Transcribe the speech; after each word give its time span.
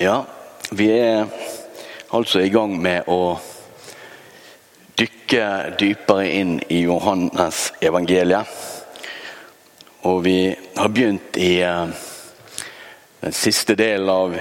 Ja, 0.00 0.24
vi 0.70 0.90
er 0.90 1.26
altså 2.14 2.38
i 2.38 2.52
gang 2.54 2.76
med 2.78 3.08
å 3.10 3.32
dykke 4.94 5.46
dypere 5.74 6.28
inn 6.38 6.52
i 6.70 6.84
Johannes 6.84 7.72
evangeliet. 7.82 8.52
Og 10.06 10.20
vi 10.22 10.52
har 10.76 10.92
begynt 10.94 11.34
i 11.42 11.56
eh, 11.66 11.90
den 13.24 13.34
siste 13.34 13.74
delen 13.74 14.12
av 14.12 14.36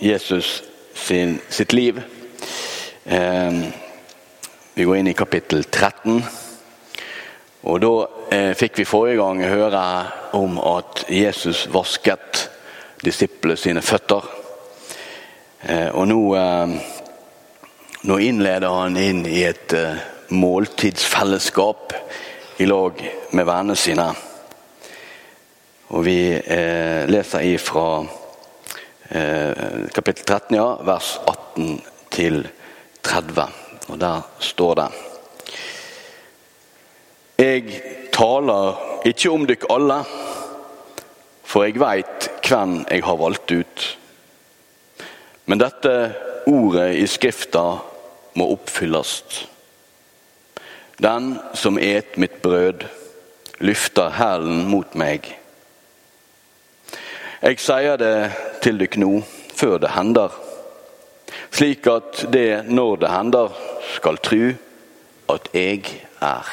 Jesus 0.00 0.62
sin, 0.96 1.34
sitt 1.52 1.76
liv. 1.76 2.00
Eh, 3.04 3.58
vi 4.72 4.86
går 4.88 5.02
inn 5.02 5.10
i 5.12 5.16
kapittel 5.18 5.66
13. 5.66 6.16
Og 7.68 7.84
da 7.84 7.92
eh, 8.32 8.56
fikk 8.56 8.80
vi 8.80 8.88
forrige 8.88 9.20
gang 9.20 9.44
høre 9.52 9.84
om 10.40 10.56
at 10.64 11.04
Jesus 11.12 11.66
vasket 11.76 12.46
disiplene 13.04 13.60
sine 13.60 13.84
føtter. 13.84 14.43
Eh, 15.64 15.88
og 15.96 16.04
nå, 16.10 16.18
eh, 16.36 16.72
nå, 18.04 18.16
innleder 18.20 18.68
han 18.68 18.98
inn 19.00 19.22
i 19.24 19.46
et 19.48 19.72
eh, 19.72 20.02
måltidsfellesskap 20.36 21.94
i 22.60 22.66
lag 22.68 23.00
med 23.32 23.46
vennene 23.48 23.76
sine. 23.78 24.04
Og 25.94 26.04
vi 26.04 26.18
leser 27.12 27.44
ifra 27.46 27.86
kapittel 29.94 30.24
13, 30.24 30.56
ja, 30.56 30.68
vers 30.82 31.10
18 31.28 31.76
til 32.10 32.40
30. 33.04 33.44
Og 33.92 33.98
der 34.00 34.24
står 34.42 34.78
det 34.80 34.86
Jeg 37.44 37.82
taler 38.16 38.80
ikke 39.06 39.30
om 39.30 39.44
dykk 39.46 39.68
alle, 39.76 40.00
for 41.44 41.68
jeg 41.68 41.78
veit 41.78 42.30
hvem 42.48 42.80
jeg 42.88 43.04
har 43.06 43.20
valgt 43.20 43.54
ut. 43.54 43.86
Men 45.44 45.60
dette 45.60 45.94
ordet 46.46 46.94
i 46.96 47.06
Skrifta 47.06 47.64
må 48.34 48.46
oppfylles. 48.54 49.22
Den 50.96 51.34
som 51.54 51.78
et 51.78 52.16
mitt 52.16 52.40
brød, 52.42 52.86
løfter 53.58 54.10
hælen 54.10 54.64
mot 54.68 54.94
meg. 54.98 55.26
Jeg 57.42 57.60
sier 57.60 57.98
det 58.00 58.16
til 58.64 58.80
dykk 58.80 58.96
nå, 59.02 59.10
før 59.54 59.76
det 59.82 59.92
hender, 59.94 60.32
slik 61.54 61.86
at 61.92 62.24
det 62.32 62.64
når 62.66 63.02
det 63.04 63.10
hender, 63.12 63.52
skal 63.94 64.18
tru 64.24 64.54
at 65.30 65.50
jeg 65.54 65.84
er. 66.24 66.48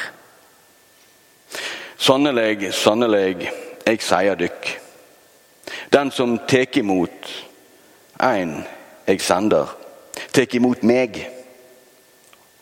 Sannelig, 1.97 2.73
sannelig, 2.75 3.49
jeg 3.87 4.03
sier 4.03 4.37
dykk, 4.37 4.69
den 5.93 6.11
som 6.11 6.37
tek 6.49 6.77
imot 6.81 7.31
ein 8.21 8.61
jeg 9.11 9.21
sender, 9.23 9.69
tek 10.31 10.55
imot 10.55 10.83
meg. 10.87 11.19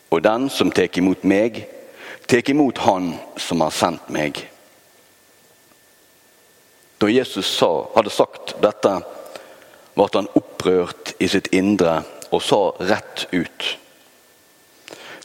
Og 0.09 0.23
den 0.25 0.50
som 0.50 0.72
tek 0.73 0.97
imot 0.97 1.23
meg, 1.28 1.61
tek 2.30 2.50
imot 2.50 2.81
Han 2.86 3.14
som 3.38 3.61
har 3.61 3.73
sendt 3.73 4.09
meg. 4.09 4.41
Da 7.00 7.08
Jesus 7.08 7.47
sa, 7.47 7.69
hadde 7.95 8.11
sagt 8.11 8.58
dette, 8.61 8.97
ble 9.95 10.08
han 10.14 10.31
opprørt 10.36 11.14
i 11.19 11.30
sitt 11.31 11.52
indre 11.56 12.02
og 12.31 12.41
sa 12.44 12.59
rett 12.80 13.28
ut. 13.31 13.67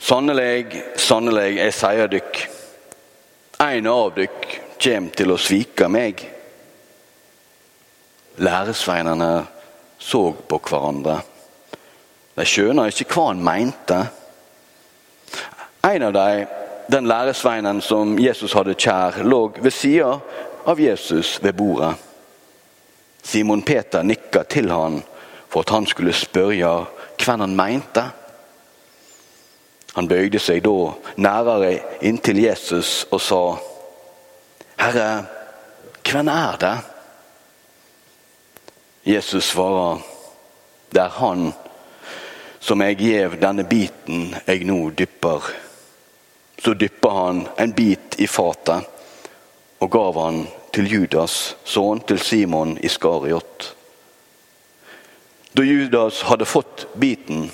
Sannelig, 0.05 0.83
sannelig, 1.01 1.57
jeg 1.57 1.73
sier 1.75 2.11
dykk, 2.11 2.39
en 3.65 3.89
av 3.89 4.13
dykk 4.15 4.47
kjem 4.79 5.09
til 5.17 5.33
å 5.33 5.39
svike 5.41 5.87
meg. 5.89 6.21
Læresveinene 8.37 9.31
så 10.05 10.31
på 10.47 10.59
hverandre. 10.69 11.17
De 12.35 12.45
skjønner 12.45 12.91
ikke 12.91 13.07
hva 13.15 13.29
han 13.31 13.41
mente. 13.43 13.99
En 15.85 16.05
av 16.05 16.13
dem, 16.13 16.45
den 16.93 17.07
læresveinen 17.09 17.81
som 17.81 18.13
Jesus 18.21 18.53
hadde 18.53 18.77
kjær, 18.77 19.23
lå 19.25 19.47
ved 19.57 19.73
sida 19.73 20.19
av 20.65 20.81
Jesus 20.81 21.39
ved 21.41 21.57
bordet. 21.57 21.95
Simon 23.25 23.65
Peter 23.65 24.05
nikka 24.05 24.43
til 24.43 24.69
han 24.69 25.01
for 25.49 25.65
at 25.65 25.73
han 25.73 25.87
skulle 25.89 26.13
spørre 26.13 26.75
hvem 27.17 27.41
han 27.41 27.57
mente. 27.57 28.03
Han 29.95 30.09
bøyde 30.11 30.41
seg 30.43 30.61
da 30.65 30.91
nærere 31.17 31.79
inntil 32.05 32.43
Jesus 32.43 33.05
og 33.09 33.21
sa, 33.23 33.43
Herre, 34.77 35.07
hvem 36.05 36.29
er 36.29 36.59
det? 36.61 36.75
Jesus 39.05 39.45
svarer, 39.45 39.99
det 40.89 41.01
er 41.01 41.17
han 41.19 41.51
som 42.59 42.81
jeg 42.81 42.97
gjev 42.97 43.35
denne 43.37 43.61
biten 43.69 44.31
jeg 44.47 44.65
nå 44.65 44.79
dypper. 44.97 45.45
Så 46.57 46.73
dypper 46.73 47.13
han 47.13 47.43
en 47.61 47.75
bit 47.77 48.17
i 48.17 48.25
fatet 48.25 48.87
og 49.77 49.91
gav 49.93 50.17
han 50.17 50.39
til 50.73 50.89
Judas, 50.89 51.53
sønn 51.61 52.01
til 52.09 52.17
Simon 52.17 52.73
Iskariot. 52.81 53.67
Da 55.53 55.61
Judas 55.61 56.23
hadde 56.25 56.49
fått 56.49 56.87
biten, 56.97 57.51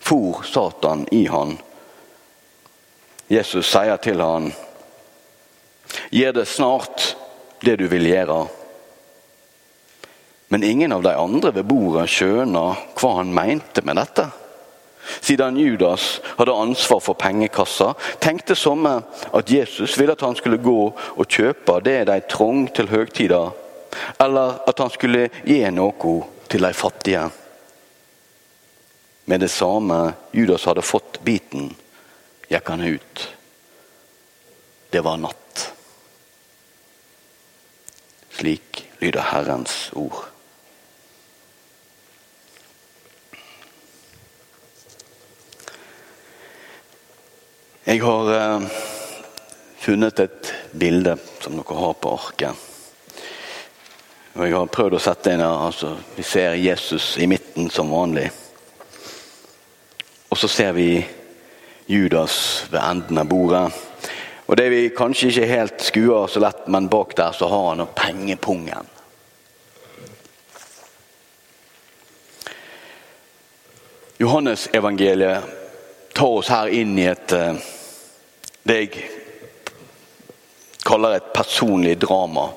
for 0.00 0.40
Satan 0.48 1.04
i 1.12 1.26
han. 1.28 1.58
Jesus 3.28 3.68
sier 3.68 4.00
til 4.00 4.24
han, 4.24 4.48
gjør 6.08 6.38
det 6.40 6.48
snart 6.48 7.10
det 7.60 7.76
du 7.82 7.90
vil 7.92 8.08
gjøre. 8.08 8.46
Men 10.48 10.64
ingen 10.64 10.92
av 10.92 11.02
de 11.02 11.12
andre 11.12 11.52
ved 11.52 11.66
bordet 11.68 12.08
skjøna 12.08 12.64
hva 12.96 13.14
han 13.18 13.32
mente 13.36 13.84
med 13.84 14.00
dette. 14.00 14.28
Siden 15.20 15.56
Judas 15.56 16.20
hadde 16.36 16.52
ansvar 16.52 17.00
for 17.00 17.16
pengekassa, 17.16 17.94
tenkte 18.20 18.56
somme 18.56 18.98
at 19.32 19.50
Jesus 19.50 19.96
ville 19.98 20.12
at 20.12 20.24
han 20.24 20.36
skulle 20.36 20.60
gå 20.60 20.80
og 20.92 21.28
kjøpe 21.28 21.78
det 21.84 21.98
de 22.08 22.18
trong 22.28 22.66
til 22.72 22.88
høgtida, 22.92 23.42
eller 24.20 24.60
at 24.68 24.80
han 24.80 24.92
skulle 24.92 25.28
gi 25.44 25.60
noe 25.72 26.14
til 26.48 26.64
de 26.64 26.72
fattige. 26.76 27.26
Med 29.28 29.44
det 29.44 29.50
samme 29.52 30.00
Judas 30.32 30.64
hadde 30.64 30.84
fått 30.84 31.20
biten, 31.24 31.68
gikk 32.48 32.72
han 32.72 32.84
ut. 32.88 33.26
Det 34.88 35.04
var 35.04 35.20
natt. 35.20 35.68
Slik 38.38 38.86
lyder 39.00 39.32
Herrens 39.32 39.90
ord. 39.92 40.28
Jeg 47.88 48.02
har 48.04 48.34
eh, 48.34 48.60
funnet 49.80 50.20
et 50.20 50.48
bilde 50.76 51.14
som 51.40 51.54
dere 51.56 51.76
har 51.80 51.94
på 51.96 52.10
arket. 52.12 52.64
Og 54.34 54.42
jeg 54.44 54.52
har 54.52 54.66
prøvd 54.74 54.96
å 54.98 55.00
sette 55.00 55.32
inn 55.32 55.40
altså, 55.40 55.94
Vi 56.12 56.20
ser 56.20 56.58
Jesus 56.60 57.06
i 57.16 57.24
midten 57.32 57.70
som 57.72 57.88
vanlig. 57.88 58.26
Og 60.28 60.36
så 60.36 60.50
ser 60.52 60.74
vi 60.76 61.00
Judas 61.88 62.66
ved 62.68 62.82
enden 62.82 63.22
av 63.22 63.30
bordet. 63.30 63.62
Og 64.44 64.60
det 64.60 64.68
vi 64.74 64.82
kanskje 64.92 65.30
ikke 65.32 65.48
helt 65.48 65.86
skuer 65.88 66.28
så 66.28 66.44
lett, 66.44 66.68
men 66.68 66.90
bak 66.92 67.16
der 67.16 67.32
så 67.32 67.48
har 67.48 67.70
han 67.70 67.86
pengepungen. 67.96 68.92
Johannes-evangeliet 74.20 75.56
tar 76.12 76.36
oss 76.42 76.52
her 76.52 76.68
inn 76.68 76.96
i 77.00 77.08
et 77.08 77.32
eh, 77.32 77.64
det 78.66 78.76
jeg 78.80 79.08
kaller 80.88 81.18
et 81.18 81.32
personlig 81.34 81.98
drama. 82.00 82.48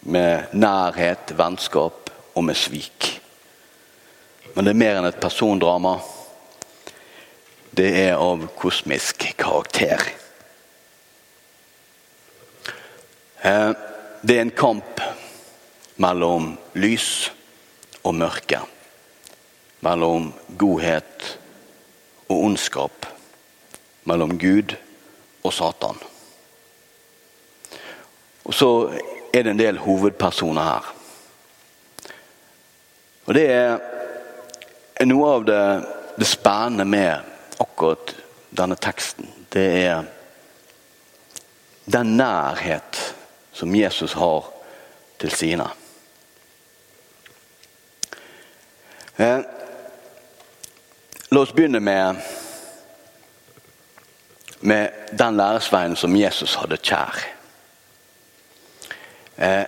Med 0.00 0.54
nærhet, 0.56 1.34
vennskap 1.36 2.08
og 2.34 2.44
med 2.44 2.56
svik. 2.56 3.20
Men 4.54 4.64
det 4.64 4.72
er 4.72 4.80
mer 4.80 4.98
enn 5.00 5.08
et 5.10 5.20
persondrama. 5.20 5.98
Det 7.76 7.90
er 8.06 8.16
av 8.16 8.46
kosmisk 8.58 9.28
karakter. 9.38 10.06
Eh, 13.44 13.70
det 14.22 14.36
er 14.36 14.44
en 14.46 14.56
kamp 14.56 15.04
mellom 16.00 16.54
lys 16.80 17.30
og 18.02 18.16
mørke. 18.16 18.64
Mellom 19.84 20.32
godhet 20.56 21.34
og 22.28 22.38
ondskap. 22.48 23.10
Mellom 24.08 24.38
Gud 24.40 24.74
og 24.74 24.89
og 25.42 25.52
Satan. 25.52 25.98
Og 28.44 28.54
så 28.54 28.70
er 29.32 29.42
det 29.42 29.50
en 29.54 29.60
del 29.60 29.78
hovedpersoner 29.78 30.62
her. 30.62 30.94
Og 33.28 33.34
det 33.36 33.46
er 33.50 35.06
noe 35.06 35.34
av 35.36 35.44
det, 35.46 35.62
det 36.18 36.28
spennende 36.28 36.84
med 36.84 37.60
akkurat 37.62 38.14
denne 38.50 38.76
teksten. 38.80 39.28
Det 39.52 39.66
er 39.84 40.08
den 41.84 42.16
nærhet 42.16 43.14
som 43.52 43.74
Jesus 43.74 44.12
har 44.12 44.50
til 45.20 45.30
sine. 45.30 45.68
Eh, 49.20 49.40
la 51.30 51.40
oss 51.40 51.52
begynne 51.52 51.80
med, 51.80 52.16
med 54.60 54.92
den 55.12 55.36
læresveien 55.36 55.96
som 55.96 56.16
Jesus 56.16 56.54
hadde 56.60 56.76
kjær. 56.76 57.20
Eh, 59.36 59.64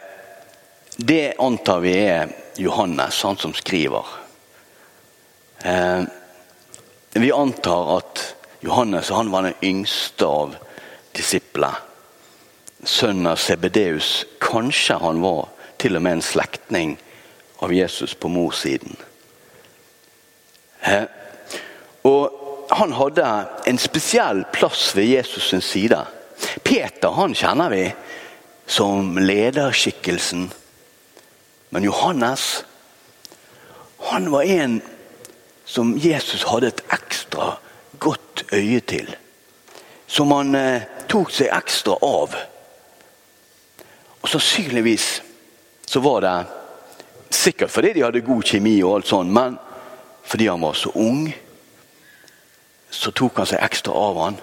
det 0.97 1.35
antar 1.41 1.81
vi 1.81 1.95
er 1.97 2.33
Johannes, 2.61 3.23
han 3.23 3.37
som 3.37 3.55
skriver. 3.55 4.07
Eh, 5.65 6.03
vi 7.13 7.33
antar 7.33 7.97
at 7.97 8.35
Johannes 8.61 9.09
han 9.09 9.31
var 9.31 9.43
den 9.43 9.55
yngste 9.63 10.27
av 10.27 10.57
disiplene. 11.17 11.73
Sønnen 12.85 13.27
av 13.31 13.37
Sebedeus. 13.39 14.25
Kanskje 14.43 14.99
han 14.99 15.21
var 15.23 15.49
til 15.79 15.97
og 15.97 16.03
med 16.03 16.19
en 16.19 16.25
slektning 16.25 16.97
av 17.63 17.73
Jesus 17.73 18.15
på 18.15 18.29
morssiden. 18.29 18.97
Eh, 20.83 21.05
og 22.03 22.42
han 22.75 22.93
hadde 22.93 23.29
en 23.67 23.79
spesiell 23.79 24.45
plass 24.53 24.97
ved 24.97 25.05
Jesus 25.05 25.49
sin 25.51 25.61
side. 25.61 25.99
Peter 26.63 27.15
han 27.17 27.35
kjenner 27.35 27.71
vi 27.71 27.85
som 28.67 29.19
lederskikkelsen. 29.19 30.51
Men 31.69 31.85
Johannes 31.85 32.65
han 34.03 34.31
var 34.31 34.43
en 34.43 34.81
som 35.65 35.99
Jesus 35.99 36.43
hadde 36.45 36.73
et 36.73 36.83
ekstra 36.93 37.53
godt 37.99 38.45
øye 38.53 38.81
til. 38.81 39.13
Som 40.07 40.33
han 40.35 40.55
eh, 40.59 40.89
tok 41.09 41.31
seg 41.33 41.53
ekstra 41.55 41.95
av. 42.03 42.35
Og 44.21 44.29
Sannsynligvis 44.29 45.23
så 45.87 46.03
var 46.03 46.25
det 46.25 46.35
sikkert 47.33 47.73
fordi 47.73 47.93
de 47.97 48.05
hadde 48.05 48.25
god 48.27 48.43
kjemi, 48.45 48.75
og 48.83 48.99
alt 48.99 49.09
sånt, 49.09 49.33
men 49.33 49.57
fordi 50.25 50.49
han 50.51 50.61
var 50.63 50.77
så 50.79 50.93
ung, 50.95 51.27
så 52.93 53.13
tok 53.17 53.41
han 53.41 53.49
seg 53.49 53.63
ekstra 53.65 53.95
av 53.97 54.19
han. 54.21 54.39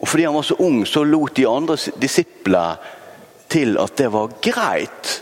Og 0.00 0.08
fordi 0.08 0.26
han 0.28 0.36
var 0.36 0.46
så 0.48 0.56
ung, 0.60 0.84
så 0.86 1.04
lot 1.04 1.36
de 1.36 1.46
andre 1.48 1.76
disipler 2.00 2.80
til 3.50 3.76
at 3.80 3.96
det 3.98 4.08
var 4.12 4.36
greit 4.44 5.16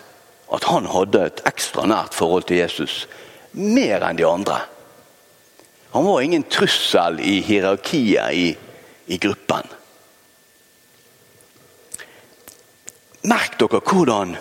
at 0.55 0.67
han 0.71 0.89
hadde 0.89 1.25
et 1.29 1.43
ekstra 1.49 1.87
nært 1.89 2.17
forhold 2.17 2.49
til 2.49 2.61
Jesus. 2.63 3.07
Mer 3.53 4.05
enn 4.07 4.19
de 4.19 4.27
andre. 4.27 4.61
Han 5.95 6.05
var 6.05 6.21
ingen 6.21 6.45
trussel 6.51 7.21
i 7.25 7.39
hierarkiet 7.45 8.35
i, 8.35 8.49
i 9.07 9.19
gruppen. 9.19 9.67
Merk 13.29 13.59
dere 13.61 13.81
hvordan 13.83 14.37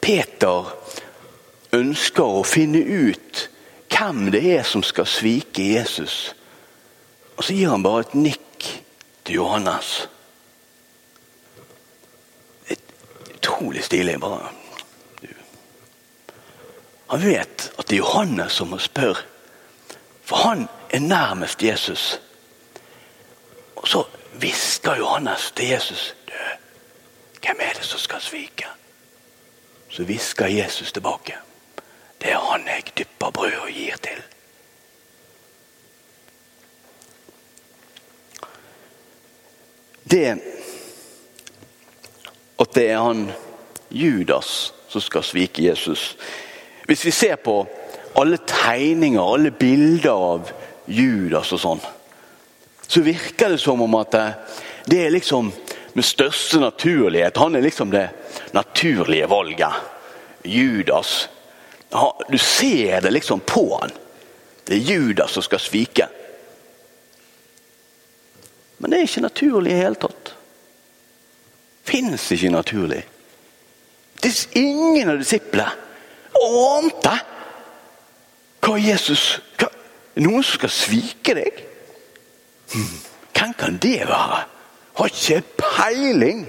Peter 0.00 0.72
ønsker 1.76 2.38
å 2.38 2.46
finne 2.46 2.80
ut 2.80 3.46
hvem 3.92 4.30
det 4.32 4.42
er 4.56 4.64
som 4.66 4.84
skal 4.86 5.08
svike 5.08 5.64
Jesus. 5.74 6.34
Og 7.36 7.44
så 7.44 7.52
gir 7.52 7.70
han 7.70 7.82
bare 7.84 8.00
et 8.06 8.14
nikk 8.14 8.68
til 9.24 9.34
Johannes. 9.34 10.08
Utrolig 13.34 13.84
stilig. 13.84 14.20
bare. 14.20 14.50
Han 17.06 17.22
vet 17.22 17.72
at 17.78 17.88
det 17.88 17.96
er 17.96 18.02
Johannes 18.02 18.52
som 18.52 18.68
må 18.68 18.78
spørre. 18.78 19.22
For 20.26 20.36
han 20.36 20.68
er 20.90 20.98
nærmest 20.98 21.62
Jesus. 21.62 22.20
Og 23.76 23.88
så 23.88 24.02
hvisker 24.34 24.96
Johannes 24.96 25.52
til 25.56 25.68
Jesus. 25.68 26.14
Du, 26.26 26.32
hvem 27.40 27.56
er 27.60 27.72
det 27.72 27.84
som 27.84 27.98
skal 27.98 28.20
svike? 28.20 28.66
Så 29.88 30.04
hvisker 30.04 30.46
Jesus 30.46 30.92
tilbake. 30.92 31.36
Det 32.22 32.32
er 32.32 32.38
han 32.38 32.66
jeg 32.66 32.82
dypper 32.98 33.30
brød 33.30 33.52
og 33.62 33.68
gir 33.68 33.96
til. 33.96 34.22
Det 40.06 40.36
at 42.56 42.72
det 42.72 42.86
er 42.88 43.02
han 43.02 43.26
Judas 43.90 44.72
som 44.88 45.02
skal 45.02 45.24
svike 45.26 45.64
Jesus. 45.66 46.14
Hvis 46.86 47.04
vi 47.04 47.10
ser 47.10 47.36
på 47.42 47.58
alle 48.16 48.38
tegninger, 48.46 49.20
alle 49.20 49.50
bilder 49.50 50.12
av 50.14 50.52
Judas 50.86 51.50
og 51.52 51.60
sånn, 51.60 51.82
så 52.86 53.02
virker 53.02 53.50
det 53.50 53.58
som 53.60 53.82
om 53.82 53.96
at 53.98 54.14
det 54.86 55.00
er 55.02 55.12
liksom 55.12 55.50
med 55.96 56.04
største 56.06 56.60
naturlighet. 56.62 57.36
Han 57.42 57.56
er 57.58 57.64
liksom 57.66 57.90
det 57.90 58.06
naturlige 58.54 59.26
valget. 59.26 59.72
Judas. 60.46 61.28
Du 62.28 62.38
ser 62.38 63.00
det 63.00 63.10
liksom 63.10 63.40
på 63.40 63.66
han. 63.80 63.90
Det 64.64 64.76
er 64.76 64.86
Judas 64.94 65.34
som 65.34 65.42
skal 65.42 65.60
svike. 65.62 66.06
Men 68.78 68.92
det 68.92 68.98
er 68.98 69.08
ikke 69.08 69.24
naturlig 69.24 69.72
i 69.72 69.80
hele 69.80 70.00
tatt. 70.00 70.32
Fins 71.86 72.30
ikke 72.34 72.52
naturlig. 72.52 73.02
Det 74.22 74.30
er 74.32 74.60
ingen 74.60 75.12
av 75.12 75.20
disiplene 75.20 75.84
ante 76.36 77.14
hva 78.64 78.76
Jesus 78.80 79.36
hva, 79.56 79.70
Noen 80.16 80.40
som 80.40 80.56
skal 80.56 80.72
svike 80.72 81.34
deg? 81.36 81.58
Hvem 83.36 83.50
kan 83.60 83.74
det 83.82 84.06
være? 84.08 84.38
Har 84.96 85.10
ikke 85.12 85.42
peiling. 85.60 86.46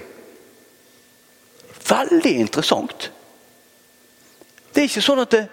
Veldig 1.89 2.31
interessant. 2.39 3.09
Det 4.71 4.81
er 4.81 4.87
ikke 4.87 5.03
sånn 5.03 5.19
at 5.25 5.35
det, 5.35 5.43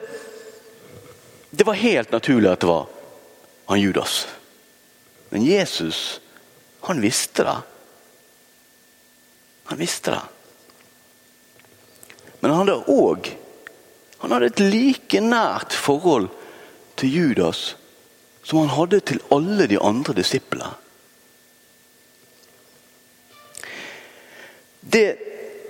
det 1.51 1.67
var 1.67 1.81
helt 1.81 2.15
naturlig 2.15 2.53
at 2.53 2.63
det 2.63 2.71
var 2.71 2.87
han 3.67 3.83
Judas. 3.83 4.15
Men 5.35 5.43
Jesus, 5.43 6.21
han 6.89 7.01
visste 7.01 7.45
det. 7.47 7.57
Han 9.71 9.81
visste 9.81 10.15
det. 10.15 10.23
Men 12.41 12.51
han 12.53 12.61
hadde 12.65 12.83
òg 12.93 13.33
han 14.25 14.33
hadde 14.33 14.47
et 14.47 14.61
like 14.73 15.21
nært 15.21 15.75
forhold 15.77 16.31
til 16.97 17.11
Judas 17.13 17.75
som 18.41 18.63
han 18.63 18.71
hadde 18.73 19.03
til 19.05 19.21
alle 19.29 19.67
de 19.69 19.77
andre 19.77 20.15
disiplene. 20.17 20.71
Det, 24.81 25.05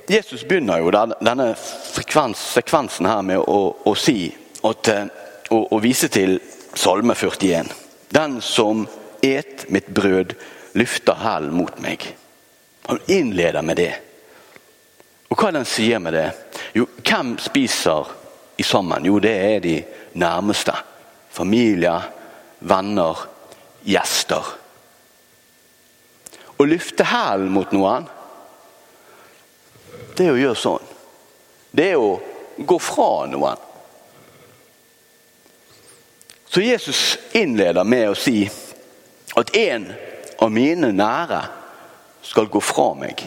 Jesus 0.06 0.44
begynner 0.46 0.84
jo 0.84 0.92
denne 0.94 1.48
sekvensen 1.58 3.10
her 3.10 3.26
med 3.26 3.42
å, 3.42 3.60
å 3.74 3.94
si 3.98 4.28
at, 4.62 4.90
eh, 4.92 5.10
å, 5.50 5.58
å, 5.74 5.82
vise 5.82 6.06
til 6.14 6.38
Salme 6.78 7.18
41. 7.18 7.74
Den 8.14 8.38
som 8.38 8.86
et 9.18 9.66
mitt 9.66 9.90
brød, 9.90 10.34
løfter 10.74 11.18
hælen 11.18 11.54
mot 11.54 11.78
meg. 11.82 12.06
Han 12.86 13.00
innleder 13.06 13.62
med 13.62 13.76
det. 13.76 13.92
Og 15.30 15.38
hva 15.38 15.50
den 15.54 15.66
sier 15.66 16.02
med 16.02 16.14
det? 16.14 16.26
Jo, 16.76 16.86
hvem 17.02 17.36
spiser 17.42 18.10
i 18.60 18.66
sammen? 18.66 19.06
Jo, 19.06 19.18
det 19.22 19.34
er 19.34 19.62
de 19.64 19.78
nærmeste. 20.20 20.74
Familie, 21.34 21.94
venner, 22.60 23.24
gjester. 23.82 24.52
Å 26.54 26.66
løfte 26.68 27.06
hælen 27.08 27.50
mot 27.50 27.72
noen, 27.74 28.06
det 30.14 30.28
er 30.28 30.36
å 30.36 30.38
gjøre 30.38 30.58
sånn. 30.58 30.90
Det 31.74 31.88
er 31.90 31.98
å 31.98 32.12
gå 32.62 32.76
fra 32.78 33.26
noen. 33.26 33.62
Så 36.46 36.62
Jesus 36.62 37.00
innleder 37.34 37.82
med 37.82 38.12
å 38.12 38.14
si 38.14 38.44
at 39.34 39.50
en 39.58 39.88
av 40.42 40.52
mine 40.52 40.90
nære 40.94 41.40
skal 42.24 42.48
gå 42.50 42.60
fra 42.64 42.90
meg. 42.98 43.24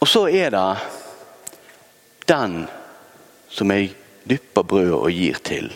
Og 0.00 0.08
så 0.08 0.24
er 0.32 0.52
det 0.54 0.66
den 2.30 2.62
som 3.50 3.72
jeg 3.74 3.92
dypper 4.30 4.64
brødet 4.64 4.96
og 4.96 5.12
gir 5.12 5.40
til. 5.44 5.70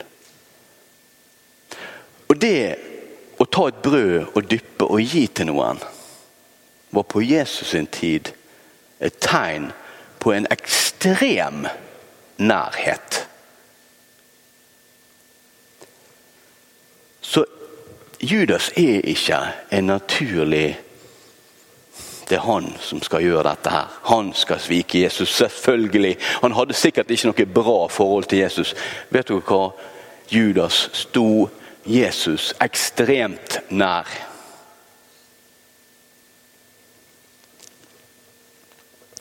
Og 2.30 2.38
det 2.40 2.60
å 3.40 3.46
ta 3.50 3.66
et 3.68 3.82
brød 3.82 4.30
og 4.32 4.46
dyppe 4.48 4.86
og 4.86 5.02
gi 5.02 5.26
til 5.26 5.50
noen, 5.50 5.82
var 6.94 7.06
på 7.10 7.22
Jesus 7.26 7.72
sin 7.74 7.88
tid 7.90 8.30
et 9.02 9.16
tegn 9.20 9.72
på 10.22 10.32
en 10.32 10.46
ekstrem 10.54 11.66
nærhet. 12.38 13.24
Så 17.20 17.44
Judas 18.24 18.70
er 18.80 19.04
ikke 19.04 19.38
en 19.74 19.90
naturlig 19.90 20.78
det 22.28 22.36
er 22.36 22.40
han 22.40 22.70
som 22.80 23.02
skal 23.04 23.22
gjøre 23.22 23.44
dette 23.50 23.70
her. 23.70 23.90
Han 24.08 24.32
skal 24.34 24.60
svike 24.60 25.02
Jesus. 25.02 25.36
Selvfølgelig. 25.36 26.16
Han 26.42 26.52
hadde 26.56 26.76
sikkert 26.76 27.10
ikke 27.10 27.28
noe 27.28 27.46
bra 27.54 27.76
forhold 27.92 28.28
til 28.30 28.40
Jesus. 28.40 28.74
Vet 29.12 29.28
dere 29.28 29.44
hva? 29.44 29.74
Judas 30.32 30.88
sto 30.96 31.50
Jesus 31.84 32.54
ekstremt 32.64 33.58
nær. 33.68 34.08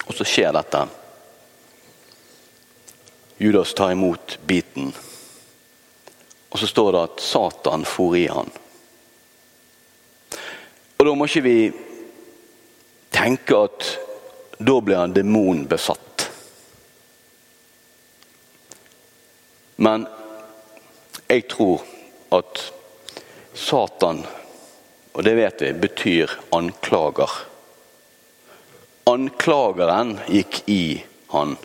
Og 0.07 0.15
så 0.15 0.27
skjer 0.27 0.55
dette. 0.55 0.85
Judas 3.43 3.75
tar 3.75 3.91
imot 3.91 4.39
biten. 4.47 4.93
Og 6.51 6.59
så 6.59 6.67
står 6.67 6.91
det 6.91 7.07
at 7.09 7.23
Satan 7.23 7.83
for 7.85 8.15
i 8.15 8.29
han. 8.31 8.62
Og 11.03 11.07
da 11.09 11.13
må 11.19 11.25
ikke 11.27 11.41
vi 11.43 11.57
tenke 13.11 13.57
at 13.59 13.87
da 14.55 14.75
blir 14.79 15.01
han 15.01 15.11
demonbesatt. 15.11 16.21
Men 19.83 20.05
jeg 21.27 21.43
tror 21.51 21.83
at 22.37 22.61
Satan, 23.51 24.21
og 25.11 25.27
det 25.27 25.33
vet 25.41 25.65
vi, 25.65 25.73
betyr 25.81 26.37
anklager. 26.55 27.35
Anklageren 29.11 30.13
gikk 30.31 30.61
i 30.71 30.85
han. 31.33 31.57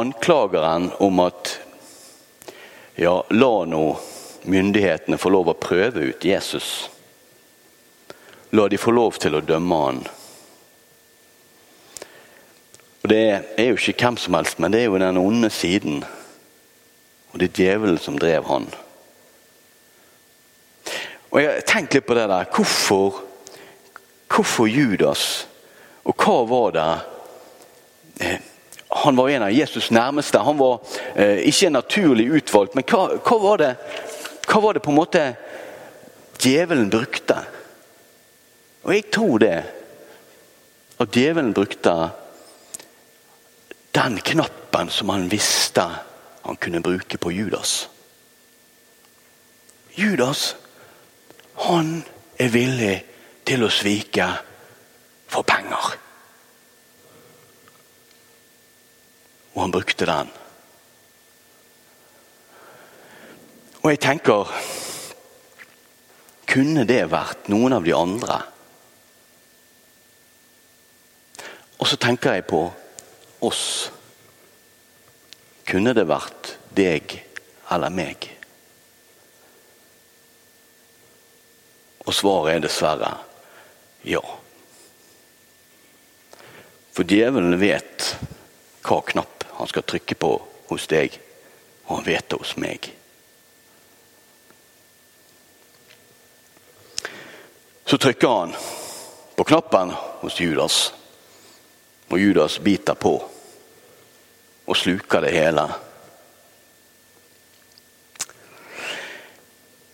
Anklageren 0.00 0.88
om 1.04 1.20
at 1.28 1.52
ja, 2.96 3.18
la 3.28 3.52
nå 3.68 3.84
myndighetene 4.44 5.18
få 5.20 5.30
lov 5.32 5.52
å 5.52 5.58
prøve 5.58 6.08
ut 6.10 6.24
Jesus. 6.24 6.90
La 8.52 8.68
de 8.68 8.80
få 8.80 8.92
lov 8.92 9.16
til 9.22 9.38
å 9.38 9.44
dømme 9.44 9.78
han. 9.86 10.02
Og 13.02 13.08
Det 13.08 13.22
er 13.58 13.68
jo 13.70 13.78
ikke 13.78 14.04
hvem 14.04 14.16
som 14.16 14.34
helst, 14.38 14.58
men 14.58 14.72
det 14.72 14.82
er 14.82 14.90
jo 14.90 14.98
den 14.98 15.18
onde 15.18 15.50
siden. 15.50 16.04
Og 17.32 17.40
det 17.40 17.48
er 17.48 17.62
djevelen 17.62 17.98
som 17.98 18.18
drev 18.18 18.46
han. 18.46 18.68
Og 21.32 21.40
Jeg 21.40 21.64
Tenk 21.66 21.94
litt 21.94 22.06
på 22.06 22.14
det 22.14 22.28
der. 22.28 22.50
Hvorfor, 22.52 23.22
hvorfor 24.28 24.68
Judas? 24.68 25.46
Og 26.04 26.14
hva 26.18 26.38
var 26.46 26.72
det 26.76 26.88
eh, 28.20 28.40
Han 29.02 29.16
var 29.16 29.28
en 29.28 29.42
av 29.42 29.50
Jesus' 29.50 29.90
nærmeste. 29.90 30.38
Han 30.38 30.58
var 30.58 30.82
eh, 31.16 31.40
ikke 31.48 31.70
naturlig 31.70 32.26
utvalgt, 32.28 32.74
men 32.74 32.84
hva, 32.84 33.16
hva, 33.16 33.38
var 33.40 33.62
det, 33.62 33.70
hva 34.52 34.60
var 34.60 34.76
det 34.76 34.82
på 34.84 34.92
en 34.92 34.98
måte 35.00 35.20
djevelen 36.42 36.90
brukte? 36.92 37.38
Og 38.84 38.92
jeg 38.92 39.06
tror 39.14 39.38
det. 39.40 39.60
At 41.00 41.16
djevelen 41.16 41.54
brukte 41.56 41.94
den 43.96 44.18
knappen 44.20 44.90
som 44.92 45.08
han 45.08 45.24
visste 45.32 45.86
han 46.42 46.56
kunne 46.60 46.82
bruke 46.84 47.16
på 47.18 47.32
Judas. 47.32 47.88
Judas, 49.96 50.56
han 51.64 52.02
er 52.36 52.52
villig 52.52 52.94
til 53.48 53.64
å 53.64 53.72
svike 53.72 54.28
for 55.32 55.48
penger. 55.48 55.96
Og 59.54 59.64
han 59.64 59.74
brukte 59.74 60.08
den. 60.08 60.32
Og 63.82 63.90
jeg 63.90 64.00
tenker 64.02 64.50
Kunne 66.52 66.84
det 66.86 67.02
vært 67.10 67.48
noen 67.50 67.74
av 67.74 67.86
de 67.86 67.94
andre? 67.96 68.38
Og 71.80 71.88
så 71.90 71.96
tenker 71.98 72.36
jeg 72.36 72.44
på 72.46 72.60
oss. 73.42 73.64
Kunne 75.66 75.94
det 75.96 76.04
vært 76.06 76.52
deg 76.76 77.16
eller 77.72 77.90
meg? 77.94 78.28
Og 82.06 82.14
svaret 82.14 82.58
er 82.58 82.64
dessverre 82.68 83.10
ja. 84.06 84.22
For 86.92 87.08
djevelen 87.08 87.58
vet 87.58 88.12
hva 88.84 89.00
knapp 89.08 89.46
han 89.56 89.70
skal 89.70 89.86
trykke 89.86 90.18
på 90.18 90.32
hos 90.68 90.88
deg, 90.90 91.14
og 91.86 92.00
han 92.00 92.10
vet 92.12 92.28
det 92.28 92.38
hos 92.42 92.58
meg. 92.60 92.92
Så 97.92 97.98
trykker 97.98 98.28
han 98.28 98.54
på 99.34 99.44
knappen 99.44 99.90
hos 100.20 100.40
Judas, 100.40 100.94
og 102.08 102.20
Judas 102.20 102.54
biter 102.58 102.94
på 102.94 103.10
og 104.64 104.76
sluker 104.76 105.20
det 105.20 105.32
hele. 105.34 105.66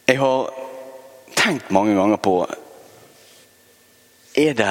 Jeg 0.07 0.21
har 0.21 0.52
tenkt 1.35 1.75
mange 1.75 1.97
ganger 1.99 2.23
på 2.23 2.37
Er 4.37 4.55
det 4.55 4.71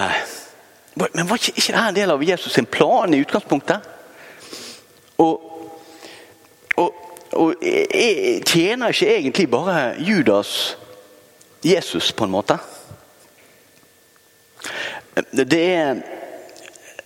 Men 0.95 1.27
var 1.27 1.35
ikke, 1.35 1.57
ikke 1.57 1.75
dette 1.75 1.83
en 1.89 1.99
del 1.99 2.15
av 2.15 2.23
Jesus 2.23 2.53
sin 2.53 2.65
plan 2.65 3.13
i 3.13 3.21
utgangspunktet? 3.25 3.91
Og, 5.17 5.35
og, 6.77 6.95
og 7.33 7.53
tjener 8.47 8.95
ikke 8.95 9.13
egentlig 9.17 9.51
bare 9.51 9.95
Judas 9.99 10.77
Jesus, 11.63 12.13
på 12.13 12.23
en 12.23 12.31
måte? 12.39 12.61
Det 15.31 15.59
er 15.63 16.01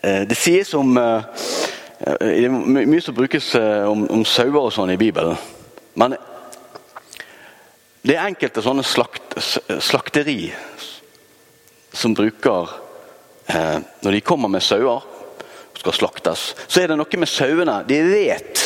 Det 0.01 0.36
sies 0.38 0.74
om 0.74 0.96
det 0.96 2.46
er 2.46 2.50
mye 2.50 3.01
som 3.06 3.13
brukes 3.15 3.51
om, 3.56 4.08
om 4.10 4.24
sauer 4.25 4.58
og 4.58 4.72
sånn 4.74 4.89
i 4.89 4.98
Bibelen. 4.98 5.38
Men 5.94 6.15
det 8.01 8.15
er 8.15 8.25
enkelte 8.25 8.63
sånne 8.65 8.82
slakt, 8.88 9.36
slakteri 9.77 10.50
som 11.94 12.15
bruker 12.18 12.70
eh, 13.46 13.77
Når 14.01 14.12
de 14.12 14.22
kommer 14.25 14.50
med 14.50 14.63
sauer 14.65 15.03
skal 15.82 15.94
slaktes, 15.94 16.51
så 16.68 16.82
er 16.82 16.91
det 16.91 16.98
noe 17.00 17.18
med 17.20 17.30
sauene 17.30 17.82
De 17.89 17.98
vet 18.06 18.63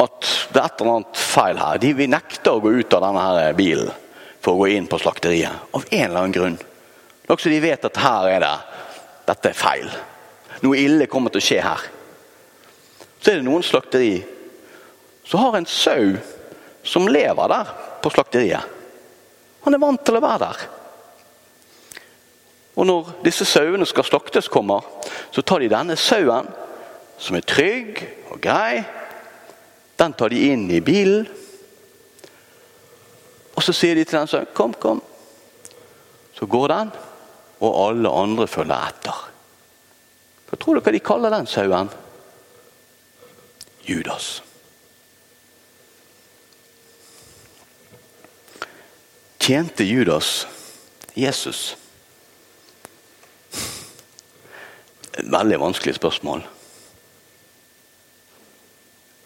at 0.00 0.28
det 0.52 0.60
er 0.60 0.66
et 0.66 0.80
eller 0.80 0.94
annet 0.94 1.18
feil 1.20 1.58
her. 1.60 1.78
De 1.80 1.90
vil 1.96 2.08
nekte 2.08 2.52
å 2.52 2.60
gå 2.64 2.72
ut 2.72 2.94
av 2.96 3.02
denne 3.04 3.24
her 3.24 3.56
bilen 3.56 3.90
for 4.40 4.54
å 4.54 4.62
gå 4.62 4.70
inn 4.72 4.86
på 4.88 4.96
slakteriet. 5.00 5.68
Av 5.76 5.84
en 5.84 6.04
eller 6.06 6.22
annen 6.22 6.32
grunn. 6.32 6.56
Også 7.30 7.50
de 7.52 7.60
vet 7.62 7.84
at 7.86 8.02
her 8.02 8.28
er 8.34 8.42
det 8.42 8.56
Dette 9.30 9.52
er 9.52 9.56
feil. 9.56 9.86
Noe 10.64 10.78
ille 10.80 11.06
kommer 11.06 11.30
til 11.30 11.38
å 11.38 11.44
skje 11.44 11.60
her. 11.62 11.82
Så 13.20 13.30
er 13.30 13.38
det 13.38 13.46
noen 13.46 13.62
slakteri 13.62 14.18
som 15.28 15.44
har 15.44 15.58
en 15.60 15.68
sau 15.68 16.16
som 16.82 17.06
lever 17.06 17.52
der 17.52 17.72
på 18.02 18.10
slakteriet. 18.10 18.64
Han 19.62 19.76
er 19.76 19.82
vant 19.82 20.02
til 20.02 20.16
å 20.18 20.22
være 20.24 20.40
der. 20.48 20.62
Og 22.80 22.88
når 22.88 23.10
disse 23.22 23.44
sauene 23.44 23.86
skal 23.86 24.06
slaktes, 24.08 24.48
kommer, 24.48 24.86
så 25.30 25.44
tar 25.44 25.60
de 25.60 25.68
denne 25.70 25.96
sauen, 26.00 26.48
som 27.20 27.36
er 27.36 27.44
trygg 27.44 28.00
og 28.32 28.40
grei, 28.42 28.80
den 30.00 30.16
tar 30.16 30.32
de 30.32 30.40
inn 30.48 30.64
i 30.72 30.80
bilen. 30.80 31.28
Og 33.52 33.62
så 33.62 33.74
sier 33.76 33.98
de 33.98 34.06
til 34.08 34.18
den 34.18 34.30
sauen 34.30 34.48
'kom, 34.54 34.74
kom'. 34.74 35.02
Så 36.34 36.46
går 36.46 36.68
den, 36.68 36.90
og 37.60 37.76
alle 37.86 38.12
andre 38.22 38.46
følger 38.48 38.88
etter. 38.88 39.26
Hva 40.48 40.58
tror 40.58 40.80
dere 40.80 40.96
de 40.96 41.02
kaller 41.04 41.34
den 41.34 41.48
sauen? 41.48 41.90
Judas. 43.86 44.40
Tjente 49.40 49.84
Judas 49.84 50.46
Jesus? 51.14 51.76
Et 55.18 55.26
veldig 55.26 55.58
vanskelig 55.60 55.96
spørsmål. 55.96 56.44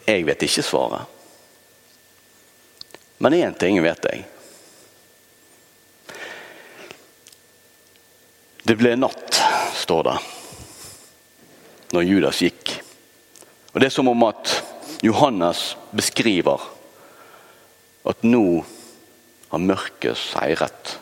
Jeg 0.07 0.27
vet 0.27 0.47
ikke 0.47 0.65
svaret. 0.65 1.11
Men 3.19 3.37
én 3.37 3.55
ting 3.59 3.79
vet 3.83 4.09
jeg. 4.11 4.25
Det 8.65 8.79
ble 8.81 8.95
natt, 8.97 9.37
står 9.77 10.07
det, 10.07 10.13
når 11.93 12.07
Judas 12.09 12.39
gikk. 12.41 12.71
Og 13.75 13.81
Det 13.81 13.91
er 13.91 13.93
som 13.93 14.09
om 14.09 14.23
at 14.25 14.55
Johannes 15.05 15.75
beskriver 15.93 16.63
at 18.09 18.25
nå 18.25 18.65
har 19.51 19.61
mørket 19.61 20.17
seiret. 20.17 20.95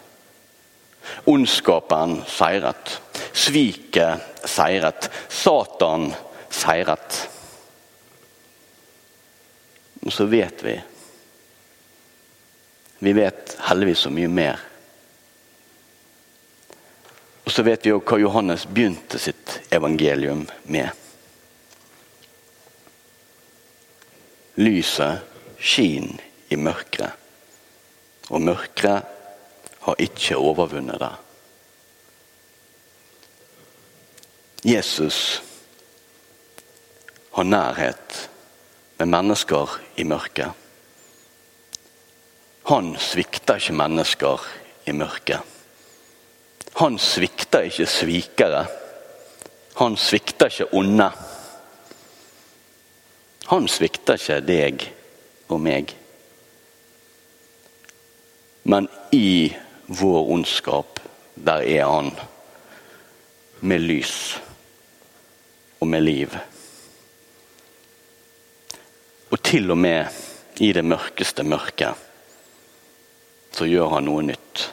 Ondskapen 1.30 2.16
seiret. 2.26 2.96
Sviket 3.30 4.42
seiret. 4.42 5.06
Satan 5.30 6.10
seiret. 6.50 7.20
Og 10.02 10.10
så 10.10 10.26
vet 10.26 10.66
vi 10.66 10.74
Vi 13.02 13.12
vet 13.14 13.56
heldigvis 13.66 14.04
så 14.06 14.10
mye 14.14 14.28
mer. 14.30 14.60
Og 17.44 17.50
så 17.50 17.64
vet 17.66 17.84
vi 17.84 17.90
jo 17.90 18.00
hva 18.00 18.18
Johannes 18.22 18.66
begynte 18.70 19.18
sitt 19.18 19.58
evangelium 19.74 20.44
med. 20.70 20.90
Lyset 24.62 25.24
skin 25.58 26.14
i 26.52 26.58
mørket, 26.60 27.10
og 28.30 28.44
mørket 28.46 29.08
har 29.82 30.02
ikke 30.06 30.38
overvunnet 30.38 31.00
det. 31.02 31.12
Jesus 34.62 35.42
har 37.32 37.48
nærhet 37.48 38.28
med 38.98 39.10
mennesker 39.10 39.78
i 39.98 40.04
mørket. 40.06 40.52
Han 42.70 42.92
svikter 43.00 43.58
ikke 43.58 43.74
mennesker 43.74 44.44
i 44.86 44.94
mørket. 44.94 45.51
Han 46.82 46.96
svikter 46.98 47.68
ikke 47.68 47.84
svikere. 47.86 48.64
Han 49.78 49.94
svikter 49.94 50.50
ikke 50.50 50.66
onde. 50.74 51.06
Han 53.52 53.68
svikter 53.70 54.18
ikke 54.18 54.40
deg 54.42 54.82
og 55.46 55.62
meg. 55.62 55.94
Men 58.66 58.90
i 59.14 59.54
vår 59.86 60.34
ondskap, 60.34 60.98
der 61.38 61.62
er 61.70 61.86
han 61.86 62.10
med 63.62 63.86
lys 63.86 64.18
og 65.78 65.86
med 65.86 66.02
liv. 66.02 66.34
Og 69.30 69.38
til 69.38 69.70
og 69.70 69.78
med 69.78 70.22
i 70.58 70.74
det 70.74 70.82
mørkeste 70.82 71.46
mørket 71.46 72.08
så 73.54 73.70
gjør 73.70 74.00
han 74.00 74.10
noe 74.10 74.26
nytt. 74.34 74.71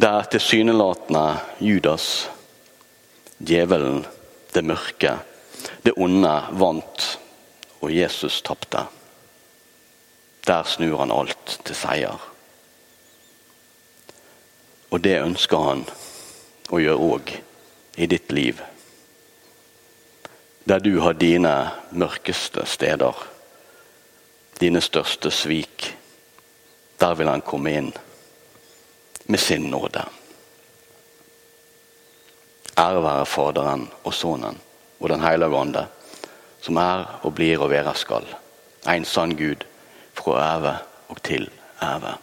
Der 0.00 0.22
tilsynelatende 0.22 1.40
Judas, 1.58 2.30
djevelen, 3.38 4.06
det 4.52 4.62
mørke, 4.62 5.16
det 5.82 5.96
onde, 5.96 6.34
vant, 6.54 7.18
og 7.80 7.90
Jesus 7.90 8.36
tapte. 8.46 8.84
Der 10.46 10.62
snur 10.62 11.00
han 11.02 11.10
alt 11.10 11.58
til 11.64 11.74
seier. 11.74 12.14
Og 14.94 15.02
det 15.02 15.18
ønsker 15.18 15.66
han 15.66 15.86
å 16.70 16.78
gjøre 16.78 17.12
òg 17.18 17.36
i 17.98 18.06
ditt 18.06 18.30
liv. 18.30 18.62
Der 20.62 20.78
du 20.78 21.00
har 21.02 21.18
dine 21.18 21.72
mørkeste 21.90 22.70
steder, 22.70 23.18
dine 24.62 24.78
største 24.78 25.34
svik. 25.34 25.96
Der 27.02 27.18
vil 27.18 27.34
han 27.34 27.42
komme 27.42 27.80
inn 27.82 27.96
med 29.28 29.40
sin 29.40 29.68
nåde. 29.70 30.04
Ære 32.78 33.02
være 33.02 33.26
Faderen 33.26 33.88
og 34.04 34.14
Sønnen 34.14 34.60
og 35.00 35.08
Den 35.08 35.20
hellige 35.20 35.56
ånde, 35.56 35.86
som 36.62 36.76
er 36.80 37.18
og 37.22 37.34
blir 37.34 37.60
og 37.60 37.70
være 37.70 37.94
skal. 37.94 38.24
En 38.88 39.04
sann 39.04 39.36
Gud 39.36 39.66
fra 40.14 40.38
æve 40.56 40.76
og 41.08 41.22
til 41.22 41.50
æve. 41.82 42.14